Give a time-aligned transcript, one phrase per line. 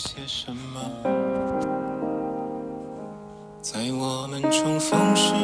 [0.00, 0.80] 些什么？
[3.60, 5.34] 在我们重逢时，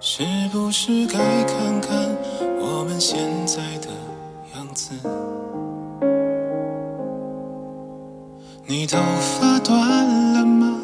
[0.00, 2.16] 是不是该看看
[2.58, 3.88] 我们现在的
[4.54, 4.94] 样子？
[8.66, 9.78] 你头发短
[10.32, 10.80] 了吗？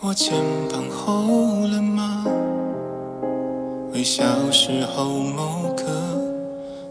[0.00, 2.24] 我肩膀厚了吗？
[3.92, 5.84] 微笑时候某个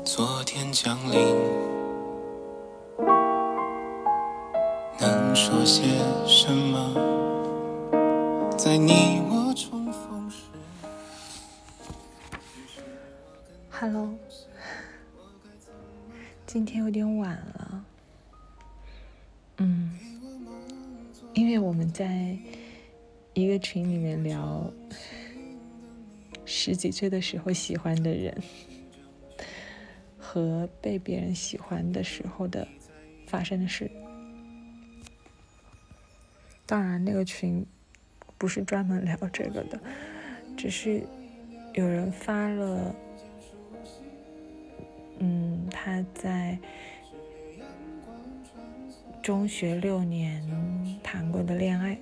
[0.05, 1.35] 昨天降临，
[5.43, 5.81] 说些
[6.27, 6.93] 什么？
[8.55, 10.43] 在你我重逢时。
[13.71, 14.13] Hello，
[16.45, 17.85] 今天有点晚了。
[19.57, 19.97] 嗯，
[21.33, 22.37] 因为我们在
[23.33, 24.71] 一个群里面聊
[26.45, 28.43] 十几岁的时候喜欢的人
[30.19, 32.67] 和被别人喜欢的时候的
[33.25, 33.89] 发生的事。
[36.71, 37.65] 当然，那个群
[38.37, 39.77] 不是专门聊这个的，
[40.55, 41.03] 只是
[41.73, 42.95] 有人发了。
[45.19, 46.57] 嗯，他在
[49.21, 50.41] 中学六年
[51.03, 51.97] 谈过的恋爱，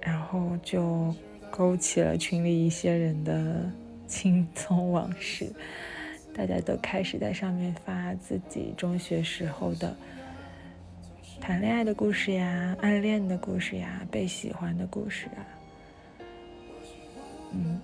[0.00, 1.14] 然后就
[1.50, 3.70] 勾起了群里一些人的
[4.06, 5.52] 青葱往事。
[6.34, 9.94] 大家都开始在上面发自己中学时候的
[11.46, 15.44] 谈恋爱的故事呀、暗恋的故事呀、被喜欢的故事啊。
[17.52, 17.78] 嗯。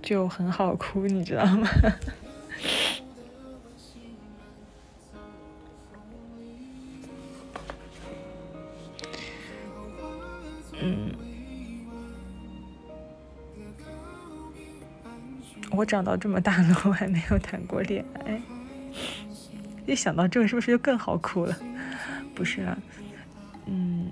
[0.00, 1.68] 就很好哭，你知道吗？
[10.80, 11.12] 嗯，
[15.72, 18.40] 我长到这么大了，我还没有谈过恋爱。
[19.92, 21.56] 一想到这个，是不是就更好哭了？
[22.34, 22.78] 不是啊，
[23.66, 24.10] 嗯。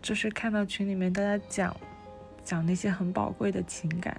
[0.00, 1.76] 就是看到群里面大家讲
[2.42, 4.18] 讲那些很宝贵的情感，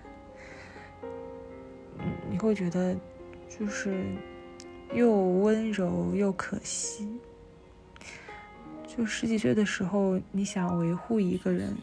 [1.97, 2.95] 嗯，你会觉得
[3.47, 4.03] 就是
[4.93, 7.07] 又温柔又可惜。
[8.85, 11.75] 就十几岁的时候，你想维护一个人，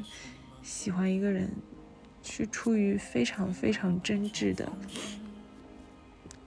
[0.62, 1.50] 喜欢一个人，
[2.22, 4.70] 是出于非常非常真挚的、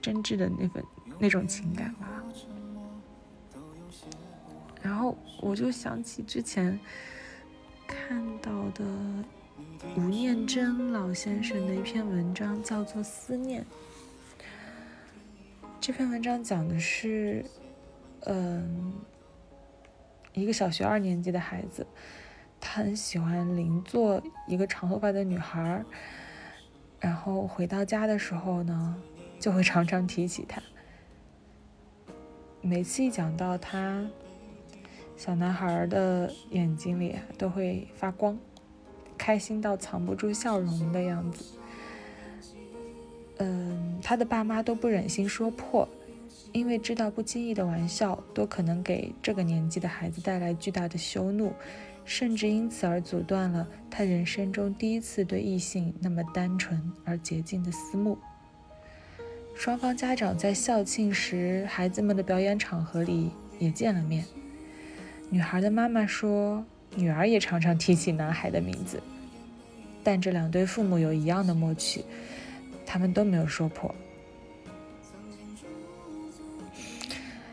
[0.00, 0.84] 真挚的那份
[1.18, 2.22] 那种情感吧。
[4.82, 6.78] 然后我就想起之前。
[7.92, 8.84] 看到的
[9.96, 13.62] 吴念真老先生的一篇文章叫做《思念》。
[15.80, 17.44] 这篇文章讲的是，
[18.26, 18.92] 嗯，
[20.34, 21.84] 一个小学二年级的孩子，
[22.60, 25.84] 他很喜欢邻座一个长头发的女孩儿，
[27.00, 28.96] 然后回到家的时候呢，
[29.40, 30.62] 就会常常提起他。
[32.60, 34.06] 每次一讲到他。
[35.16, 38.38] 小男孩的眼睛里都会发光，
[39.18, 41.44] 开心到藏不住笑容的样子。
[43.36, 45.86] 嗯，他的爸妈都不忍心说破，
[46.52, 51.52] 因为知道不经意的玩笑都可能给这个年纪的孩子带来巨大的羞怒，
[52.06, 58.16] 甚至因此而阻断了他人生中第一次对异性那么单纯而洁净的思慕。
[59.60, 64.24] 双方家长在校庆时，孩子们的表演场合里也见了面。
[65.28, 69.02] 女孩的妈妈说，女儿也常常提起男孩的名字，
[70.02, 72.06] 但这两对父母有一样的默契，
[72.86, 73.94] 他们都没有说破。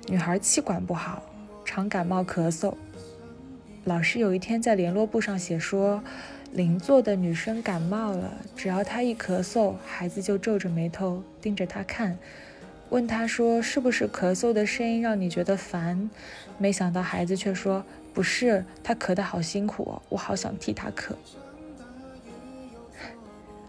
[0.07, 1.22] 女孩气管不好，
[1.66, 2.74] 常感冒咳嗽。
[3.84, 6.01] 老师有一天在联络簿上写说，
[6.53, 12.17] 邻座的女生感冒了，只要她一咳嗽，孩子就皱着眉头盯着她看。
[12.89, 16.09] 问她说：“是不是咳嗽的声音让你觉得烦？”
[16.57, 17.83] 没想到孩子却说
[18.13, 21.13] ：“不是，他咳得好辛苦，我好想替他咳。”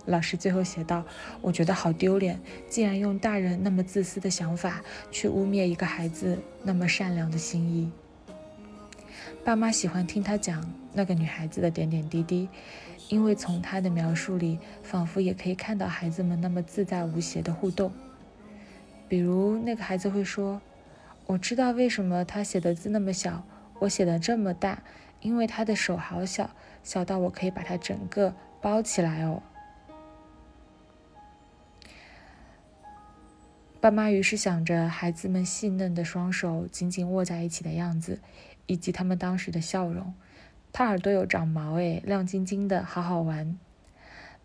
[0.06, 1.04] 老师最后写道
[1.42, 2.40] ：“我觉得好丢脸，
[2.70, 7.90] 竟然用大人那么自私的想法去污蔑一个孩子那么善良的心意。”
[9.44, 12.48] 爸妈喜欢听他讲那个女孩子的点点滴滴，
[13.08, 17.92] 因为从他的描述里，仿佛也可以看到孩子们那么自在无邪的互动。
[19.08, 20.60] 比如那个孩子会说
[21.26, 23.42] ：“我知道为什么他写的字那么小，
[23.78, 24.82] 我写的这么大，
[25.20, 26.50] 因为他的手好小，
[26.82, 29.42] 小到我可以把它整个包起来哦。”
[33.80, 38.18] 爸妈于是想着孩子们细嫩的双手紧紧握在一起的样子，
[38.68, 40.14] 以及他们当时的笑容。
[40.72, 43.58] 他耳朵有长毛诶，亮晶晶的，好好玩。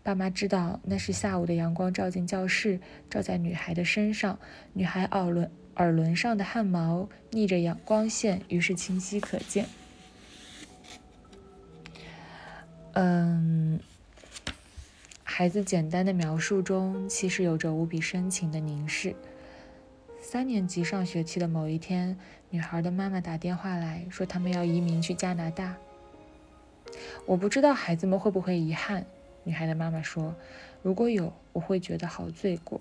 [0.02, 4.38] 爸妈知道那是下午的阳光照进教室，照在女孩的身上，
[4.72, 9.66] 女孩耳轮耳轮上的汗毛逆着阳光线，于是清晰可见。
[12.92, 13.80] 嗯，
[15.22, 19.14] 孩子简单的描述中，其实有着无比深情的凝视。
[20.24, 22.18] 三年级上学期的某一天，
[22.48, 25.76] 女孩的妈妈打电话来说，他们要移民去加拿大。
[27.26, 29.04] 我不知道孩子们会不会遗憾。
[29.44, 30.34] 女孩的妈妈说
[30.82, 32.80] ：“如果有，我会觉得好罪过。”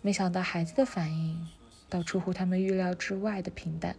[0.00, 1.48] 没想到孩子的反应
[1.88, 3.96] 倒出乎他们预料之外的平淡。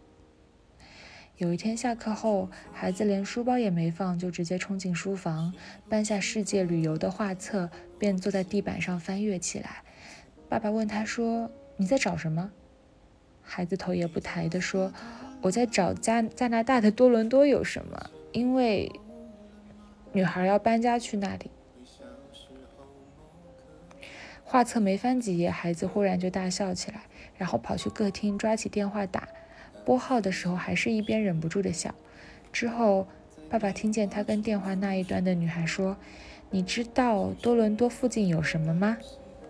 [1.35, 5.53] 有一天下课后，孩子连书包也没放，就直接冲进书房，
[5.89, 7.69] 搬下世界旅游的画册，
[7.99, 9.83] 便坐在地板上翻阅起来。
[10.47, 12.51] 爸爸问他说：“你在找什么？”
[13.41, 14.91] 孩子头也不抬地说
[15.41, 18.91] ：“我在找加加拿大的多伦多有什么，因为
[20.11, 21.49] 女孩要搬家去那里。”
[24.43, 27.01] 画册没翻几页，孩子忽然就大笑起来，
[27.37, 29.27] 然后跑去客厅抓起电话打，
[29.85, 31.93] 拨号的时候还是一边忍不住的笑。
[32.53, 33.07] 之后，
[33.49, 35.97] 爸爸听见他跟电话那一端的女孩说
[36.49, 38.97] ：“你知道多伦多附近有什么吗？”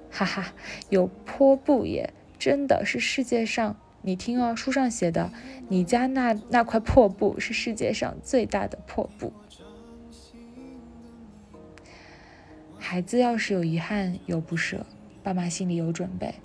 [0.09, 0.53] 哈哈，
[0.89, 2.13] 有坡布耶！
[2.39, 5.31] 真的是世界上，你听哦，书上写的，
[5.69, 9.33] 你家那那块破布是世界上最大的破布。
[12.77, 14.85] 孩子要是有遗憾、有不舍，
[15.23, 16.35] 爸妈心里有准备。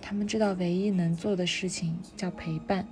[0.00, 2.86] 他们知道唯一能做的事情叫陪伴。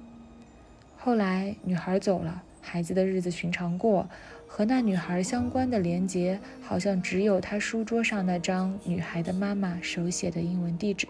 [0.97, 4.09] 后来女孩走了，孩子的日子寻常过，
[4.45, 11.07] 和那女孩相关的连结，好像只有他书桌上那张女孩的妈妈手写的英文地址。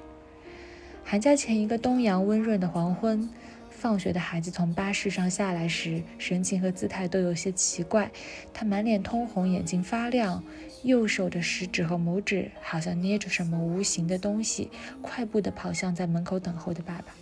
[1.03, 3.31] 寒假前一个东阳温润的黄昏。
[3.71, 8.11] 放学的孩子从巴士上下来时，神情和姿态都有些奇怪。
[8.53, 10.43] 他满脸通红，眼睛发亮，
[10.83, 14.71] 右手的食指和拇指好像捏着什么无形的东西，
[15.03, 17.15] 快步地跑向在门口等候的爸爸。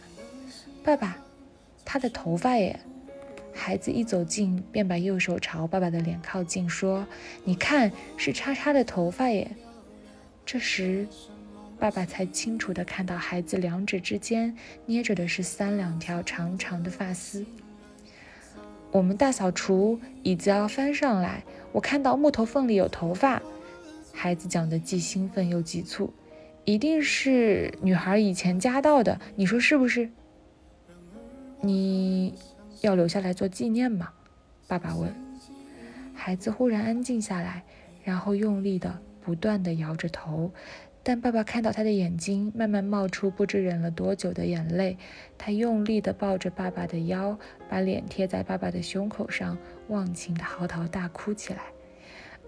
[0.85, 1.19] 爸爸，
[1.85, 2.79] 他的头发耶！
[3.55, 7.07] 孩子一走近，便把右手朝爸爸的脸靠近，说
[7.45, 9.51] ：“你看，是叉叉的头发耶！”
[10.45, 11.07] 这时。
[11.77, 14.57] 爸爸才清楚地看到，孩子两指之间
[14.87, 17.45] 捏着的是三两条长长的发丝。
[18.93, 21.43] 我们大扫除，椅子要翻上来，
[21.73, 23.43] 我看到木头缝里有头发。
[24.13, 26.15] 孩子讲的既兴奋又急促，
[26.65, 30.09] 一定是女孩以前夹到的，你说是不是？
[31.61, 32.33] 你
[32.83, 34.11] 要留下来做纪念吗？
[34.67, 35.13] 爸爸问。
[36.15, 37.65] 孩子忽然安静下来，
[38.03, 40.53] 然后用力地、不断地摇着头。
[41.07, 44.97] 但爸爸看到他的眼睛慢慢冒出不知忍了多久的眼泪，
[45.37, 47.39] 他用力地抱着爸爸的腰，
[47.69, 51.61] 把脸贴在爸爸的胸口上，忘情地嚎啕大哭起来，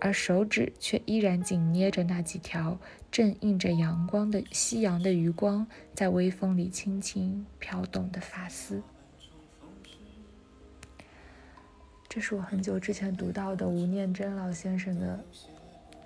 [0.01, 2.79] 而手指却依然紧捏着那几条
[3.11, 8.83] 正映着阳光的夕阳的余光在微风里轻轻飘动的发丝。
[12.17, 15.21] 这是我很久之前读到的吴念真老先生的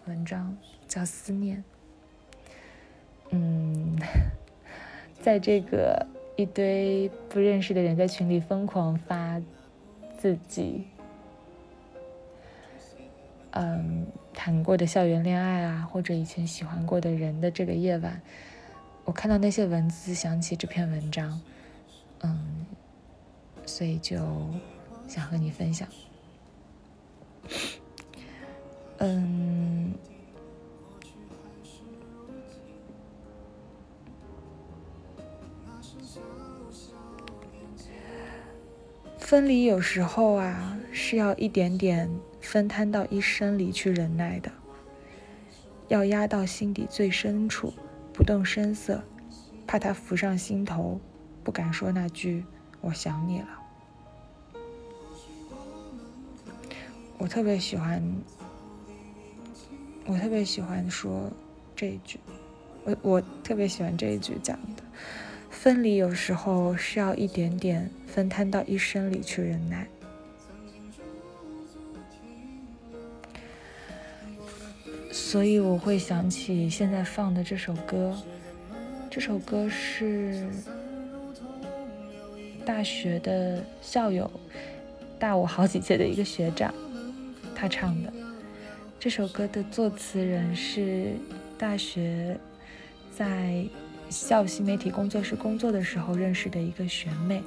[0.07, 0.57] 文章，
[0.89, 1.59] 叫《思念》。
[3.31, 3.97] 嗯，
[5.23, 9.41] 在这个一堆不认识的人在群里疯狂发
[10.19, 10.89] 自己
[13.53, 18.21] 嗯谈过的校园恋爱啊，或者以前喜欢过的人的这个夜晚，
[19.05, 21.41] 我看到那些文字，想起这篇文章，
[22.23, 22.67] 嗯，
[23.65, 24.19] 所以就
[25.11, 25.89] 想和你分享，
[28.99, 29.93] 嗯。
[39.19, 42.09] 分离有时候啊，是要一点点
[42.41, 44.51] 分摊到一生里去忍耐的，
[45.89, 47.73] 要压到心底最深处，
[48.13, 49.03] 不动声色，
[49.67, 51.01] 怕它浮上心头，
[51.43, 52.45] 不敢说那句
[52.81, 53.49] “我想你了”。
[57.21, 58.03] 我特别喜欢，
[60.07, 61.31] 我特别喜欢说
[61.77, 62.19] 这一句，
[62.83, 64.83] 我我特别喜欢这一句讲的。
[65.51, 69.87] 分离有时候是要一点点分摊到一生里去忍耐，
[75.13, 78.17] 所以我会想起现在放的这首歌。
[79.11, 80.49] 这首歌是
[82.65, 84.31] 大学的校友，
[85.19, 86.73] 大我好几届的一个学长，
[87.61, 88.11] 他唱的。
[88.99, 91.13] 这首歌的作词人是
[91.59, 92.39] 大学
[93.15, 93.67] 在。
[94.09, 97.41] 校新媒体工作室工作的时候认识的一个学妹，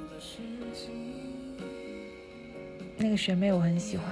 [2.96, 4.06] 那个学妹我很喜欢，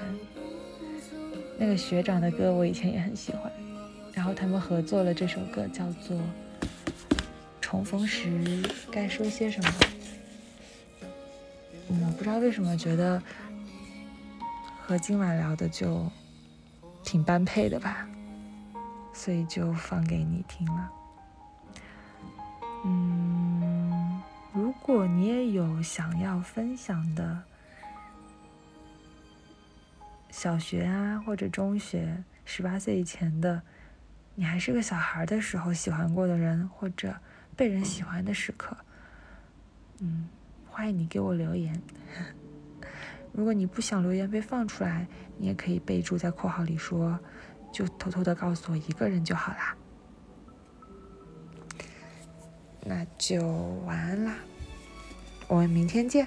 [1.57, 3.51] 那个学长的歌我以前也很喜欢，
[4.13, 6.15] 然后他们合作了这首歌，叫做
[7.63, 8.29] 《重逢时
[8.91, 9.71] 该说些什么》。
[11.89, 13.23] 嗯，不知道为什么觉得
[14.85, 16.11] 和今晚聊的就
[17.05, 18.07] 挺般配的吧，
[19.15, 20.91] 所以就放给你听了。
[22.85, 24.21] 嗯，
[24.53, 27.43] 如果你也有想要分享的，
[30.31, 33.63] 小学啊或者中学，十八岁以前的。
[34.35, 37.15] 你还是个小孩的时候喜欢过的人，或者
[37.55, 38.75] 被人喜欢的时刻，
[40.01, 40.27] 嗯，
[40.67, 41.81] 欢迎你给我留言。
[43.33, 45.07] 如果你不想留言被放出来，
[45.39, 47.19] 你也可以备注在括号里说，
[47.73, 49.77] 就偷偷的告诉我一个人就好啦。
[52.85, 53.43] 那就
[53.87, 54.35] 晚安啦，
[55.49, 56.27] 我们明天见。